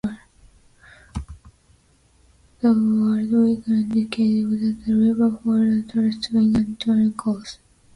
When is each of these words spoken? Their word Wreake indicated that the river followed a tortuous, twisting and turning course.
Their 2.61 2.71
word 2.73 3.29
Wreake 3.31 3.67
indicated 3.67 4.49
that 4.79 4.85
the 4.87 4.93
river 4.95 5.29
followed 5.29 5.67
a 5.73 5.83
tortuous, 5.83 6.15
twisting 6.15 6.55
and 6.55 6.79
turning 6.79 7.13
course. 7.13 7.59